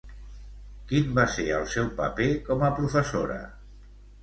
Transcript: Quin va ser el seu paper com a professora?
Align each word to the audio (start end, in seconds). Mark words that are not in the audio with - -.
Quin 0.91 1.11
va 1.19 1.25
ser 1.33 1.45
el 1.59 1.67
seu 1.75 1.91
paper 2.01 2.31
com 2.49 2.67
a 2.71 2.73
professora? 2.83 3.39